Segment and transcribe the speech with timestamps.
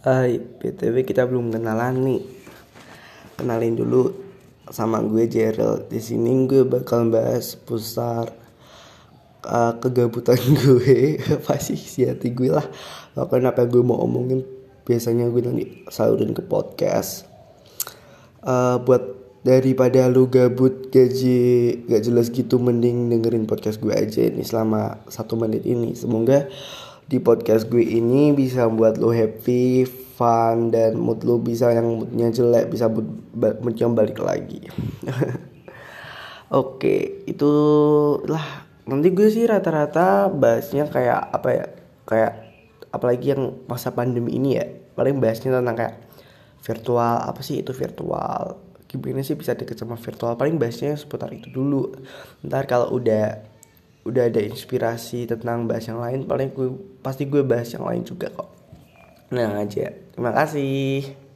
[0.00, 2.24] Hai, BTW kita belum kenalan nih.
[3.36, 4.08] Kenalin dulu
[4.72, 5.92] sama gue Gerald.
[5.92, 8.32] Di sini gue bakal bahas pusar
[9.44, 12.64] uh, kegabutan gue, pasti si hati gue lah.
[13.12, 14.40] Bahkan apa gue mau omongin
[14.88, 17.28] biasanya gue nanti salurin ke podcast.
[18.40, 19.04] Uh, buat
[19.44, 25.36] daripada lu gabut gaji gak jelas gitu mending dengerin podcast gue aja ini selama satu
[25.36, 26.48] menit ini semoga
[27.10, 29.82] di podcast gue ini bisa buat lo happy,
[30.14, 34.62] fun dan mood lo bisa yang moodnya jelek bisa mood yang balik lagi.
[36.54, 37.50] Oke, itu
[38.30, 41.66] lah nanti gue sih rata-rata bahasnya kayak apa ya?
[42.06, 42.32] Kayak
[42.94, 44.70] apalagi yang masa pandemi ini ya.
[44.94, 45.94] Paling bahasnya tentang kayak
[46.62, 51.46] virtual apa sih itu virtual gimana sih bisa deket sama virtual paling bahasnya seputar itu
[51.46, 51.94] dulu
[52.42, 53.38] ntar kalau udah
[54.04, 56.72] udah ada inspirasi tentang bahas yang lain paling gue
[57.04, 58.48] pasti gue bahas yang lain juga kok.
[59.30, 59.92] Nah aja.
[59.92, 61.29] Terima kasih